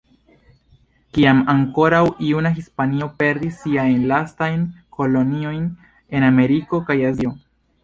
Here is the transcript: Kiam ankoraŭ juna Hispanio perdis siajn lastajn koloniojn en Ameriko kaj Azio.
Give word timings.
Kiam 1.17 1.41
ankoraŭ 1.53 1.99
juna 2.29 2.51
Hispanio 2.55 3.11
perdis 3.21 3.61
siajn 3.67 4.01
lastajn 4.13 4.67
koloniojn 4.99 5.63
en 5.71 6.29
Ameriko 6.33 6.85
kaj 6.91 7.01
Azio. 7.15 7.39